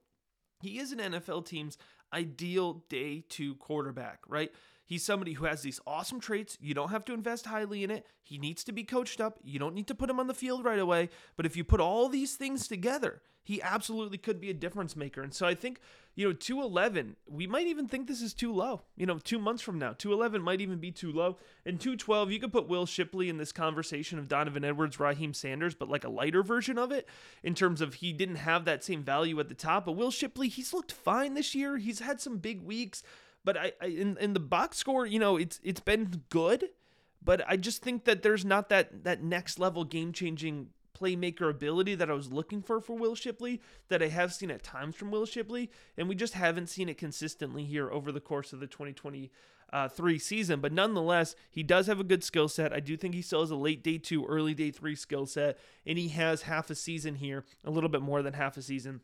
[0.62, 1.78] He is an NFL team's
[2.14, 4.52] ideal day two quarterback, right?
[4.86, 6.58] He's somebody who has these awesome traits.
[6.62, 8.06] You don't have to invest highly in it.
[8.24, 9.38] He needs to be coached up.
[9.44, 11.10] You don't need to put him on the field right away.
[11.36, 15.24] But if you put all these things together, he absolutely could be a difference maker.
[15.24, 15.80] And so I think,
[16.16, 18.82] you know, 211, we might even think this is too low.
[18.98, 21.38] You know, two months from now, 211 might even be too low.
[21.66, 25.74] And 212, you could put Will Shipley in this conversation of Donovan Edwards, Raheim Sanders,
[25.74, 27.08] but like a lighter version of it
[27.42, 29.86] in terms of he didn't have that same value at the top.
[29.86, 31.78] But Will Shipley, he's looked fine this year.
[31.78, 33.02] He's had some big weeks.
[33.46, 36.66] But I, I in, in the box score, you know, it's it's been good,
[37.24, 41.96] but I just think that there's not that that next level game changing playmaker ability
[41.96, 45.12] that I was looking for for Will Shipley that I have seen at times from
[45.12, 48.68] Will Shipley, and we just haven't seen it consistently here over the course of the
[48.68, 49.30] 2024
[49.74, 52.72] uh, three season, but nonetheless, he does have a good skill set.
[52.72, 55.58] I do think he still has a late day two, early day three skill set,
[55.86, 59.02] and he has half a season here, a little bit more than half a season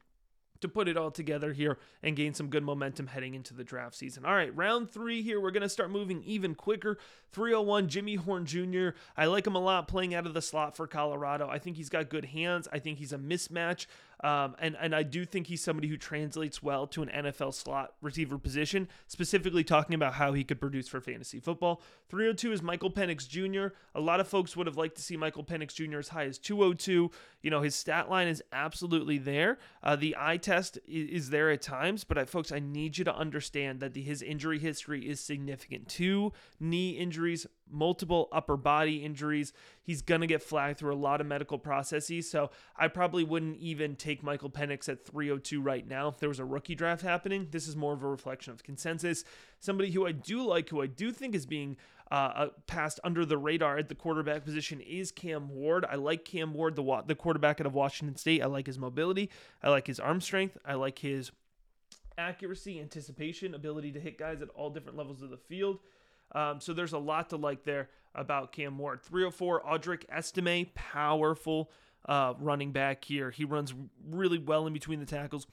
[0.63, 3.95] to put it all together here and gain some good momentum heading into the draft
[3.95, 4.26] season.
[4.26, 5.39] All right, round three here.
[5.39, 6.97] We're going to start moving even quicker.
[7.34, 8.89] 301, Jimmy Horn Jr.
[9.17, 11.49] I like him a lot playing out of the slot for Colorado.
[11.49, 12.67] I think he's got good hands.
[12.71, 13.88] I think he's a mismatch.
[14.24, 17.94] Um, and, and I do think he's somebody who translates well to an NFL slot
[18.02, 21.82] receiver position, specifically talking about how he could produce for fantasy football.
[22.10, 23.76] 302 is Michael Penix Jr.
[23.96, 26.00] A lot of folks would have liked to see Michael Penix Jr.
[26.00, 27.12] as high as 202.
[27.42, 29.58] You know, his stat line is absolutely there.
[29.84, 33.04] Uh, the eye test is, is, there at times, but I, folks, I need you
[33.06, 35.90] to understand that the, his injury history is significant.
[35.90, 39.54] Two knee injuries, multiple upper body injuries.
[39.82, 42.30] He's going to get flagged through a lot of medical processes.
[42.30, 46.39] So I probably wouldn't even take Michael Penix at 302 right now if there was
[46.39, 47.47] a rookie draft happening.
[47.52, 49.23] This is more of a reflection of consensus.
[49.60, 51.78] Somebody who I do like, who I do think is being
[52.12, 55.86] uh, uh passed under the radar at the quarterback position is Cam Ward.
[55.89, 58.43] I like Cam Ward, the the quarterback out of Washington State.
[58.43, 59.30] I like his mobility.
[59.63, 60.58] I like his arm strength.
[60.65, 61.32] I like his
[62.17, 65.80] accuracy, anticipation, ability to hit guys at all different levels of the field.
[66.34, 69.02] Um, so there's a lot to like there about Cam Ward.
[69.04, 71.72] 304, Audric Estime, powerful
[72.06, 73.32] uh, running back here.
[73.32, 73.74] He runs
[74.10, 75.48] really well in between the tackles.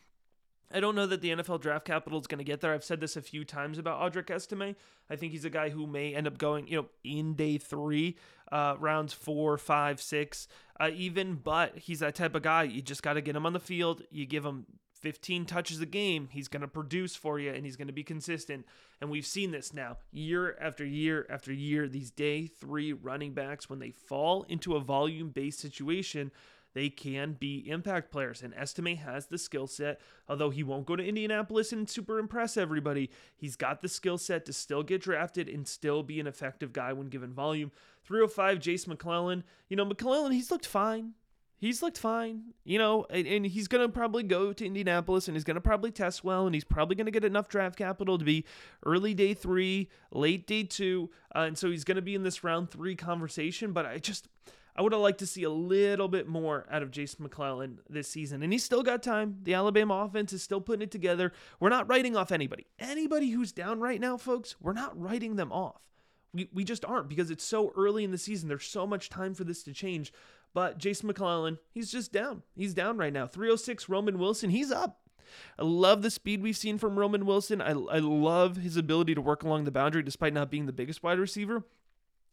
[0.72, 2.72] I don't know that the NFL draft capital is going to get there.
[2.72, 4.76] I've said this a few times about Audric Estime.
[5.08, 8.16] I think he's a guy who may end up going, you know, in day three,
[8.52, 10.46] uh, rounds four, five, six,
[10.78, 11.34] uh, even.
[11.34, 12.64] But he's that type of guy.
[12.64, 14.02] You just got to get him on the field.
[14.12, 14.66] You give him
[15.00, 18.04] 15 touches a game, he's going to produce for you and he's going to be
[18.04, 18.66] consistent.
[19.00, 21.88] And we've seen this now year after year after year.
[21.88, 26.30] These day three running backs, when they fall into a volume based situation,
[26.74, 28.42] they can be impact players.
[28.42, 32.56] And Estime has the skill set, although he won't go to Indianapolis and super impress
[32.56, 33.10] everybody.
[33.36, 36.92] He's got the skill set to still get drafted and still be an effective guy
[36.92, 37.72] when given volume.
[38.04, 39.44] 305, Jase McClellan.
[39.68, 41.14] You know, McClellan, he's looked fine
[41.60, 45.36] he's looked fine, you know, and, and he's going to probably go to Indianapolis and
[45.36, 48.18] he's going to probably test well and he's probably going to get enough draft capital
[48.18, 48.44] to be
[48.84, 51.10] early day three, late day two.
[51.34, 53.72] Uh, and so he's going to be in this round three conversation.
[53.72, 54.26] But I just,
[54.74, 58.08] I would have liked to see a little bit more out of Jason McClellan this
[58.08, 58.42] season.
[58.42, 59.36] And he's still got time.
[59.42, 61.32] The Alabama offense is still putting it together.
[61.60, 62.66] We're not writing off anybody.
[62.78, 65.82] Anybody who's down right now, folks, we're not writing them off.
[66.32, 68.48] We, we just aren't because it's so early in the season.
[68.48, 70.12] There's so much time for this to change.
[70.52, 72.42] But Jason McClellan, he's just down.
[72.56, 73.26] He's down right now.
[73.26, 75.00] 306, Roman Wilson, he's up.
[75.58, 77.60] I love the speed we've seen from Roman Wilson.
[77.60, 81.02] I, I love his ability to work along the boundary despite not being the biggest
[81.02, 81.64] wide receiver.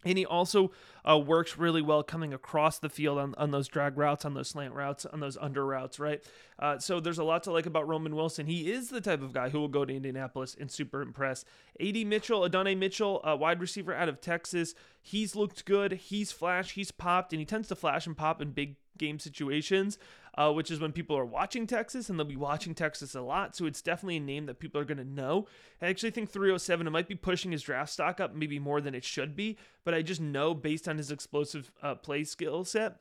[0.06, 0.72] And he also
[1.10, 4.48] uh, works really well coming across the field on, on those drag routes, on those
[4.48, 6.24] slant routes, on those under routes, right?
[6.60, 8.46] Uh, so there's a lot to like about Roman Wilson.
[8.46, 11.44] He is the type of guy who will go to Indianapolis and super impress.
[11.80, 14.76] AD Mitchell, Adonai Mitchell, a wide receiver out of Texas.
[15.02, 15.94] He's looked good.
[15.94, 16.72] He's flashed.
[16.72, 19.98] He's popped, and he tends to flash and pop in big game situations
[20.38, 23.56] uh, which is when people are watching Texas, and they'll be watching Texas a lot.
[23.56, 25.48] So it's definitely a name that people are going to know.
[25.82, 28.94] I actually think 307, it might be pushing his draft stock up maybe more than
[28.94, 32.98] it should be, but I just know based on his explosive uh, play skill set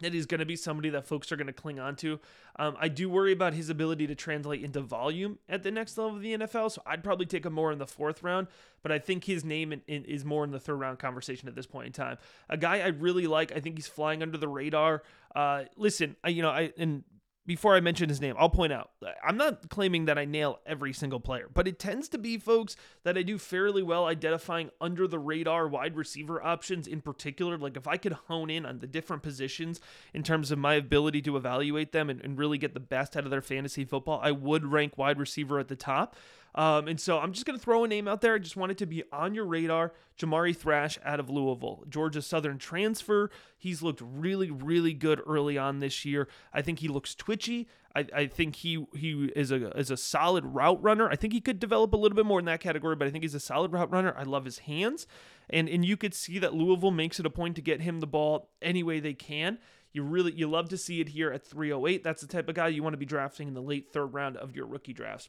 [0.00, 2.20] that he's going to be somebody that folks are going to cling on to.
[2.56, 6.16] Um, I do worry about his ability to translate into volume at the next level
[6.16, 8.48] of the NFL, so I'd probably take him more in the fourth round,
[8.82, 11.54] but I think his name in, in, is more in the third round conversation at
[11.54, 12.18] this point in time.
[12.48, 15.02] A guy I really like, I think he's flying under the radar.
[15.34, 17.04] Uh, listen, I, you know, I and
[17.46, 18.90] before I mention his name, I'll point out
[19.26, 22.76] I'm not claiming that I nail every single player, but it tends to be folks
[23.02, 27.56] that I do fairly well identifying under the radar wide receiver options in particular.
[27.56, 29.80] Like if I could hone in on the different positions
[30.14, 33.24] in terms of my ability to evaluate them and, and really get the best out
[33.24, 36.16] of their fantasy football, I would rank wide receiver at the top.
[36.54, 38.34] Um, and so I'm just going to throw a name out there.
[38.34, 39.92] I just want it to be on your radar.
[40.18, 43.30] Jamari Thrash out of Louisville, Georgia Southern transfer.
[43.56, 46.28] He's looked really, really good early on this year.
[46.52, 47.68] I think he looks twitchy.
[47.96, 51.08] I, I think he he is a is a solid route runner.
[51.08, 53.24] I think he could develop a little bit more in that category, but I think
[53.24, 54.14] he's a solid route runner.
[54.16, 55.06] I love his hands,
[55.48, 58.06] and and you could see that Louisville makes it a point to get him the
[58.06, 59.58] ball any way they can.
[59.92, 62.04] You really you love to see it here at 308.
[62.04, 64.36] That's the type of guy you want to be drafting in the late third round
[64.36, 65.28] of your rookie drafts.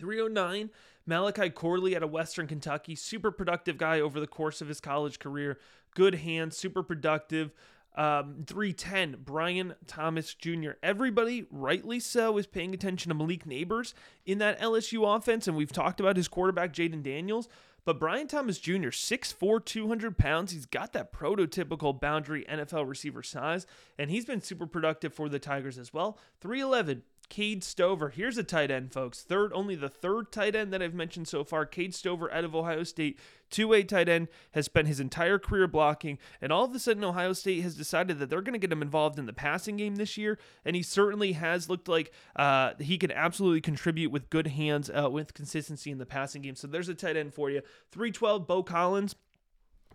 [0.00, 0.70] 309,
[1.06, 2.94] Malachi Corley out of Western Kentucky.
[2.94, 5.58] Super productive guy over the course of his college career.
[5.94, 7.52] Good hands, super productive.
[7.96, 10.72] Um, 310, Brian Thomas Jr.
[10.82, 15.72] Everybody, rightly so, is paying attention to Malik Nabers in that LSU offense, and we've
[15.72, 17.48] talked about his quarterback, Jayden Daniels.
[17.84, 23.66] But Brian Thomas Jr., 6'4, 200 pounds, he's got that prototypical boundary NFL receiver size,
[23.98, 26.18] and he's been super productive for the Tigers as well.
[26.40, 28.10] 311, Cade Stover.
[28.10, 29.22] Here's a tight end, folks.
[29.22, 31.64] Third, only the third tight end that I've mentioned so far.
[31.64, 36.18] Cade Stover out of Ohio State, two-way tight end, has spent his entire career blocking,
[36.42, 38.82] and all of a sudden Ohio State has decided that they're going to get him
[38.82, 42.98] involved in the passing game this year, and he certainly has looked like uh, he
[42.98, 46.56] can absolutely contribute with good hands, uh, with consistency in the passing game.
[46.56, 47.62] So there's a tight end for you.
[47.92, 49.14] 312, Beaux Collins.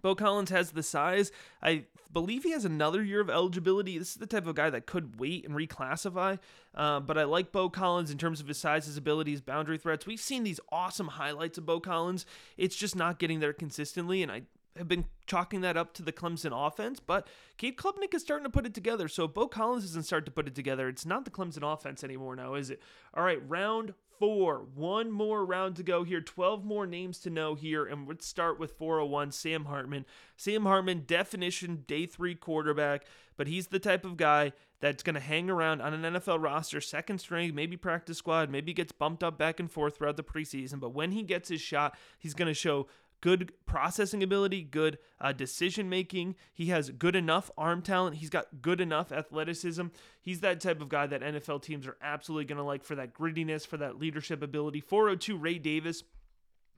[0.05, 1.31] Beaux Collins has the size.
[1.63, 3.97] I believe he has another year of eligibility.
[3.97, 6.37] This is the type of guy that could wait and reclassify.
[6.75, 10.05] Uh, but I like Beaux Collins in terms of his size, his abilities, boundary threats.
[10.05, 12.27] We've seen these awesome highlights of Beaux Collins.
[12.55, 14.43] It's just not getting there consistently, and I
[14.77, 18.49] have been chalking that up to the Clemson offense, but Cade Klubnik is starting to
[18.51, 19.07] put it together.
[19.07, 22.35] So Beaux Collins doesn't start to put it together, it's not the Clemson offense anymore
[22.35, 22.79] now, is it?
[23.15, 24.65] All right, round four.
[24.73, 26.21] One more round to go here.
[26.21, 27.85] 12 more names to know here.
[27.85, 30.05] And let's start with 401, Sam Hartman.
[30.37, 33.05] Sam Hartman, definition day three quarterback,
[33.37, 36.81] but he's the type of guy that's going to hang around on an NFL roster,
[36.81, 40.79] second string, maybe practice squad, maybe gets bumped up back and forth throughout the preseason.
[40.79, 42.87] But when he gets his shot, he's going to show
[43.25, 46.35] good processing ability, good uh, decision making.
[46.53, 48.17] He has good enough arm talent.
[48.17, 49.87] He's got good enough athleticism.
[50.21, 53.15] He's that type of guy that NFL teams are absolutely going to like for that
[53.15, 54.79] grittiness, for that leadership ability.
[54.79, 56.03] 402 Ray Davis,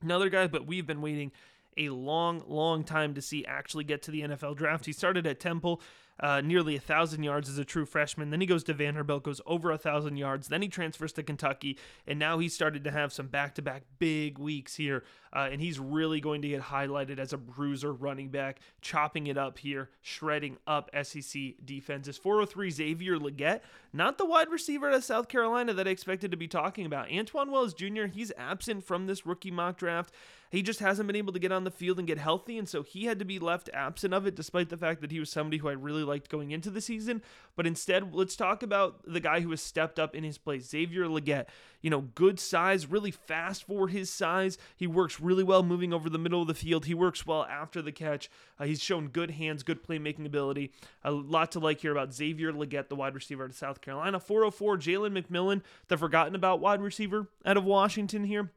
[0.00, 1.32] another guy, but we've been waiting
[1.76, 4.86] a long, long time to see actually get to the NFL draft.
[4.86, 5.82] He started at Temple
[6.20, 8.30] uh, nearly a thousand yards as a true freshman.
[8.30, 10.48] Then he goes to Vanderbilt, goes over a thousand yards.
[10.48, 14.76] Then he transfers to Kentucky, and now he's started to have some back-to-back big weeks
[14.76, 19.26] here, uh, and he's really going to get highlighted as a bruiser running back, chopping
[19.26, 22.16] it up here, shredding up SEC defenses.
[22.16, 23.60] 403 Xavier Legette,
[23.92, 27.08] not the wide receiver of South Carolina that I expected to be talking about.
[27.08, 28.06] Antwane Wells Jr.
[28.06, 30.12] He's absent from this rookie mock draft.
[30.50, 32.82] He just hasn't been able to get on the field and get healthy, and so
[32.82, 35.58] he had to be left absent of it, despite the fact that he was somebody
[35.58, 37.22] who I really liked going into the season.
[37.54, 41.06] But instead, let's talk about the guy who has stepped up in his place, Xavier
[41.06, 41.46] Legette.
[41.80, 44.58] You know, good size, really fast for his size.
[44.76, 46.86] He works really well moving over the middle of the field.
[46.86, 48.30] He works well after the catch.
[48.58, 50.72] Uh, he's shown good hands, good playmaking ability.
[51.04, 54.18] A lot to like here about Xavier Legette, the wide receiver out of South Carolina.
[54.18, 58.50] 404, Jalen McMillan, the forgotten about wide receiver out of Washington here.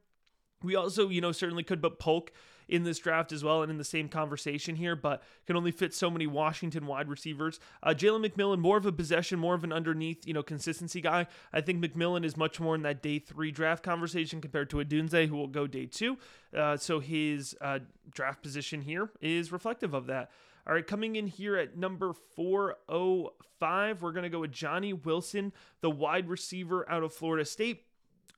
[0.64, 2.32] We also, you know, certainly could but Polk
[2.72, 5.94] in this draft as well and in the same conversation here, but can only fit
[5.94, 7.60] so many Washington wide receivers.
[7.84, 11.28] Uh, Jalen McMillan, more of a possession, more of an underneath, you know, consistency guy.
[11.52, 15.28] I think McMillan is much more in that day three draft conversation compared to Odunze,
[15.28, 16.18] who will go day two.
[16.58, 17.80] Uh, so his uh,
[18.10, 20.32] draft position here is reflective of that.
[20.66, 25.52] All right, coming in here at number 405, we're going to go with Johnny Wilson,
[25.82, 27.84] the wide receiver out of Florida State.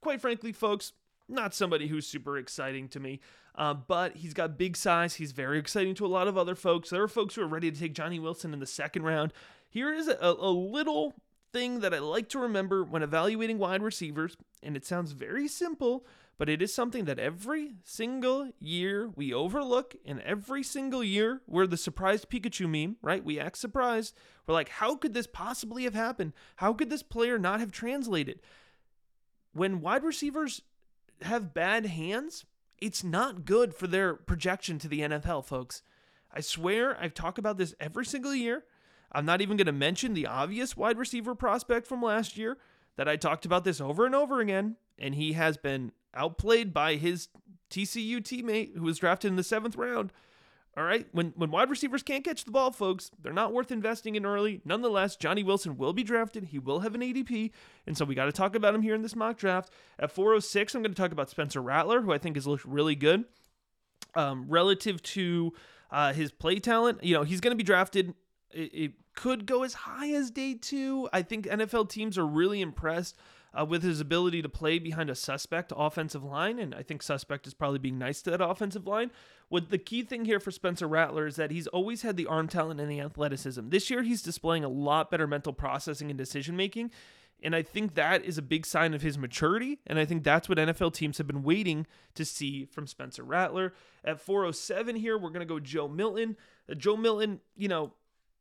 [0.01, 0.93] Quite frankly, folks,
[1.27, 3.19] not somebody who's super exciting to me.
[3.55, 5.15] Uh, but he's got big size.
[5.15, 6.89] He's very exciting to a lot of other folks.
[6.89, 9.31] There are folks who are ready to take Johnny Wilson in the second round.
[9.69, 11.13] Here is a, a little
[11.51, 16.05] thing that I like to remember when evaluating wide receivers, and it sounds very simple,
[16.39, 21.67] but it is something that every single year we overlook, and every single year we're
[21.67, 23.23] the surprised Pikachu meme, right?
[23.23, 24.15] We act surprised.
[24.47, 26.33] We're like, how could this possibly have happened?
[26.55, 28.39] How could this player not have translated?
[29.53, 30.63] When wide receivers
[31.21, 32.45] have bad hands,
[32.79, 35.81] it's not good for their projection to the NFL, folks.
[36.33, 38.63] I swear I've talked about this every single year.
[39.11, 42.57] I'm not even going to mention the obvious wide receiver prospect from last year
[42.97, 46.95] that I talked about this over and over again, and he has been outplayed by
[46.95, 47.29] his
[47.69, 50.11] TCU teammate who was drafted in the seventh round.
[50.75, 54.15] All right, when when wide receivers can't catch the ball, folks, they're not worth investing
[54.15, 54.59] in early.
[54.65, 56.45] Nonetheless, Johnny Wilson will be drafted.
[56.45, 57.51] He will have an ADP,
[57.85, 59.71] and so we got to talk about him here in this mock draft.
[59.99, 62.95] At 406, I'm going to talk about Spencer Rattler, who I think has looked really
[62.95, 63.25] good
[64.15, 65.53] um, relative to
[65.91, 67.03] uh, his play talent.
[67.03, 68.15] You know, he's going to be drafted.
[68.51, 71.07] It, it could go as high as day two.
[71.13, 73.15] I think NFL teams are really impressed
[73.57, 77.47] uh, with his ability to play behind a suspect offensive line, and I think suspect
[77.47, 79.11] is probably being nice to that offensive line.
[79.49, 82.47] What the key thing here for Spencer Rattler is that he's always had the arm
[82.47, 83.69] talent and the athleticism.
[83.69, 86.91] This year, he's displaying a lot better mental processing and decision making.
[87.43, 89.79] And I think that is a big sign of his maturity.
[89.85, 91.85] And I think that's what NFL teams have been waiting
[92.15, 93.73] to see from Spencer Rattler.
[94.03, 96.37] At 407 here, we're going to go Joe Milton.
[96.71, 97.93] Uh, Joe Milton, you know,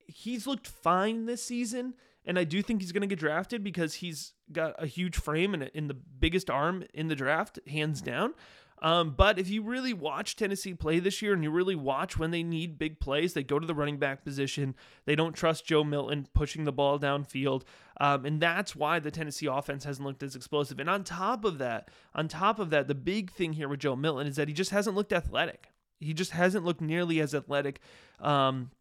[0.07, 1.95] he's looked fine this season.
[2.25, 5.55] And I do think he's going to get drafted because he's got a huge frame
[5.55, 8.35] and in the biggest arm in the draft, hands down.
[8.83, 12.33] Um, but if you really watch Tennessee play this year and you really watch when
[12.33, 14.75] they need big plays, they go to the running back position.
[15.05, 17.63] They don't trust Joe Milton pushing the ball downfield.
[18.01, 20.81] Um, and that's why the Tennessee offense hasn't looked as explosive.
[20.81, 23.95] And on top of that, on top of that, the big thing here with Joe
[23.95, 25.69] Milton is that he just hasn't looked athletic.
[26.01, 27.79] He just hasn't looked nearly as athletic.
[28.19, 28.73] Um,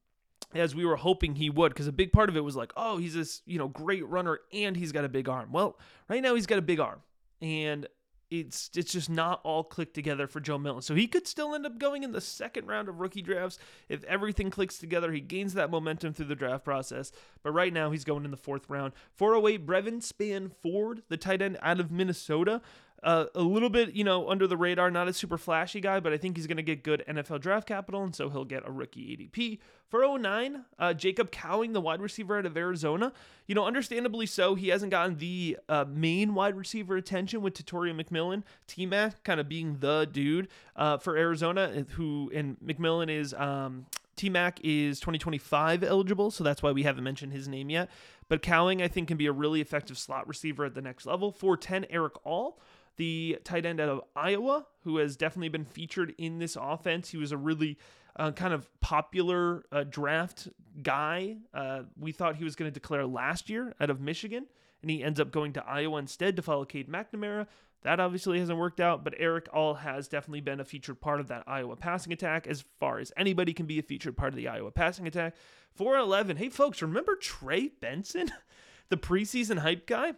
[0.53, 2.97] as we were hoping he would because a big part of it was like oh
[2.97, 5.77] he's this you know great runner and he's got a big arm well
[6.09, 7.01] right now he's got a big arm
[7.41, 7.87] and
[8.31, 10.81] it's it's just not all clicked together for Joe Milton.
[10.81, 14.03] So he could still end up going in the second round of rookie drafts if
[14.05, 15.11] everything clicks together.
[15.11, 17.11] He gains that momentum through the draft process.
[17.43, 18.93] But right now he's going in the fourth round.
[19.17, 22.61] 408 Brevin Spann-Ford, the tight end out of Minnesota.
[23.03, 26.13] Uh, a little bit, you know, under the radar, not a super flashy guy, but
[26.13, 28.71] I think he's going to get good NFL draft capital, and so he'll get a
[28.71, 29.57] rookie ADP.
[29.87, 33.11] For 09, uh, Jacob Cowing, the wide receiver out of Arizona,
[33.47, 37.99] you know, understandably so, he hasn't gotten the uh, main wide receiver attention with Tetairoa
[37.99, 43.33] McMillan, T Mac kind of being the dude uh, for Arizona, who, and McMillan is.
[43.33, 47.89] Um, T Mac is 2025 eligible, so that's why we haven't mentioned his name yet.
[48.29, 51.31] But Cowing, I think, can be a really effective slot receiver at the next level.
[51.31, 52.59] 410, Erick All
[52.97, 57.09] the tight end out of Iowa, who has definitely been featured in this offense.
[57.09, 57.77] He was a really
[58.15, 60.49] uh, kind of popular uh, draft
[60.81, 61.37] guy.
[61.53, 64.45] Uh, we thought he was going to declare last year out of Michigan,
[64.81, 67.47] and he ends up going to Iowa instead to follow Cade McNamara.
[67.83, 71.29] That obviously hasn't worked out, but Erick All has definitely been a featured part of
[71.29, 74.47] that Iowa passing attack as far as anybody can be a featured part of the
[74.47, 75.35] Iowa passing attack.
[75.73, 76.37] 411.
[76.37, 78.31] Hey, folks, remember Trey Benson,
[78.89, 80.13] the preseason hype guy?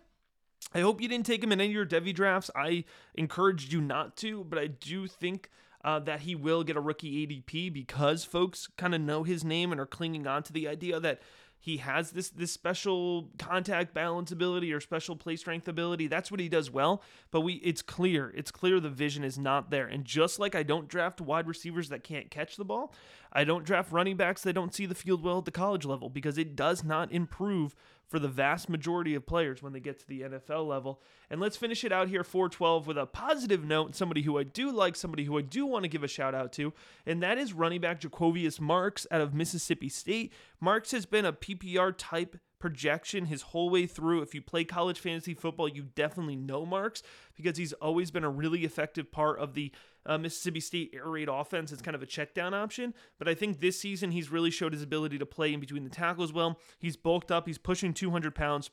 [0.74, 2.50] I hope you didn't take him in any of your Devy drafts.
[2.56, 2.86] I
[3.16, 5.50] encouraged you not to, but I do think
[5.84, 9.72] uh, that he will get a rookie ADP because folks kind of know his name
[9.72, 11.22] and are clinging on to the idea that
[11.64, 16.08] he has this this special contact balance ability or special play strength ability.
[16.08, 17.02] That's what he does well.
[17.32, 18.34] But we it's clear.
[18.36, 19.88] It's clear the vision is not there.
[19.88, 22.94] And just like I don't draft wide receivers that can't catch the ball,
[23.32, 26.10] I don't draft running backs that don't see the field well at the college level
[26.10, 27.76] because it does not improve
[28.08, 31.02] for the vast majority of players when they get to the NFL level.
[31.30, 34.72] And let's finish it out here 412 with a positive note, somebody who I do
[34.72, 36.74] like, somebody who I do want to give a shout out to,
[37.06, 40.32] and that is running back Jo'quavious Marks out of Mississippi State.
[40.60, 44.22] Marks has been a PPR type projection his whole way through.
[44.22, 47.04] If you play college fantasy football, you definitely know Marks
[47.36, 49.74] because he's always been a really effective part of the
[50.06, 52.94] uh, Mississippi State air raid offense It's kind of a check down option.
[53.20, 55.90] But I think this season he's really showed his ability to play in between the
[55.90, 56.58] tackles well.
[56.80, 58.70] He's bulked up, he's pushing 200 pounds.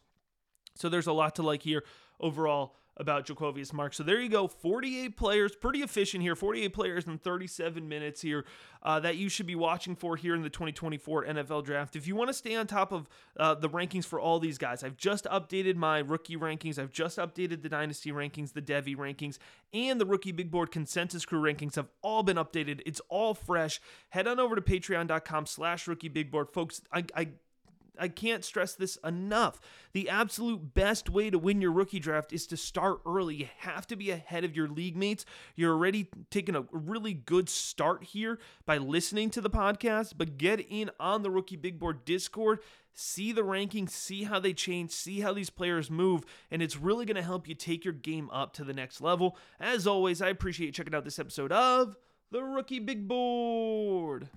[0.76, 1.82] So there's a lot to like here
[2.20, 3.94] overall about Jo'quavious Mark.
[3.94, 8.44] So there you go, 48 players, pretty efficient here, 48 players in 37 minutes here
[8.82, 11.96] uh, that you should be watching for here in the 2024 NFL Draft.
[11.96, 14.84] If you want to stay on top of uh, the rankings for all these guys,
[14.84, 19.38] I've just updated my rookie rankings, I've just updated the Dynasty rankings, the Devy rankings,
[19.72, 22.82] and the Rookie Big Board Consensus Crew rankings have all been updated.
[22.84, 23.80] It's all fresh.
[24.10, 26.50] Head on over to patreon.com slash rookie big board.
[26.52, 27.28] Folks, I, I
[28.00, 29.60] I can't stress this enough.
[29.92, 33.36] The absolute best way to win your rookie draft is to start early.
[33.36, 35.24] You have to be ahead of your league mates.
[35.54, 40.60] You're already taking a really good start here by listening to the podcast, but get
[40.68, 42.60] in on the Rookie Big Board Discord.
[42.92, 47.06] See the rankings, see how they change, see how these players move, and it's really
[47.06, 49.36] going to help you take your game up to the next level.
[49.60, 51.96] As always, I appreciate checking out this episode of
[52.30, 54.28] the Rookie Big Board.